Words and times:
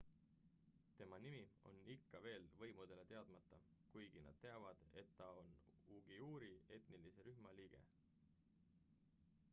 tema 0.99 1.17
nimi 1.25 1.41
on 1.71 1.83
ikka 1.95 2.21
veel 2.23 2.47
võimudele 2.61 3.03
teadmata 3.11 3.59
kuigi 3.93 4.25
nad 4.29 4.41
teavad 4.47 4.83
et 5.03 5.15
ta 5.21 5.29
on 5.43 5.53
uiguuri 5.97 6.53
etnilise 6.81 7.29
rühma 7.31 7.57
liige 7.61 7.87